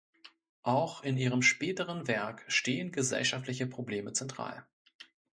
Auch 0.63 1.03
in 1.03 1.15
ihrem 1.15 1.43
späteren 1.43 2.07
Werk 2.07 2.43
stehen 2.47 2.91
gesellschaftliche 2.91 3.67
Probleme 3.67 4.13
zentral. 4.13 4.65